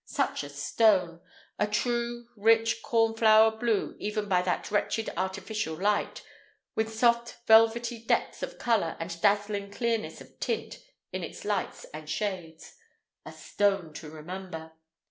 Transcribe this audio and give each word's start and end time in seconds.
Such 0.03 0.43
a 0.43 0.49
stone! 0.49 1.21
A 1.59 1.67
true, 1.67 2.27
rich, 2.35 2.81
cornflower 2.81 3.57
blue 3.59 3.95
even 3.99 4.27
by 4.27 4.41
that 4.41 4.71
wretched 4.71 5.11
artificial 5.15 5.75
light, 5.75 6.23
with 6.73 6.91
soft 6.95 7.37
velvety 7.45 8.03
depths 8.03 8.41
of 8.41 8.57
color 8.57 8.97
and 8.99 9.21
dazzling 9.21 9.69
clearness 9.69 10.19
of 10.19 10.39
tint 10.39 10.79
in 11.13 11.23
its 11.23 11.45
lights 11.45 11.83
and 11.93 12.09
shades—a 12.09 13.31
stone 13.31 13.93
to 13.93 14.09
remember! 14.09 14.71